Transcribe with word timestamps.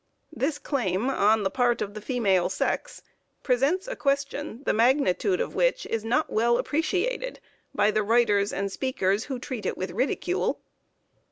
This 0.33 0.57
claim 0.57 1.11
on 1.11 1.43
the 1.43 1.51
part 1.51 1.79
of 1.79 1.93
the 1.93 2.01
female 2.01 2.49
sex 2.49 3.03
presents 3.43 3.87
a 3.87 3.95
question 3.95 4.63
the 4.65 4.73
magnitude 4.73 5.39
of 5.39 5.53
which 5.53 5.85
is 5.85 6.03
not 6.03 6.33
well 6.33 6.57
appreciated 6.57 7.39
by 7.75 7.91
the 7.91 8.01
writers 8.01 8.51
and 8.51 8.71
speakers 8.71 9.25
who 9.25 9.37
treat 9.37 9.63
it 9.67 9.77
with 9.77 9.91
ridicule. 9.91 10.59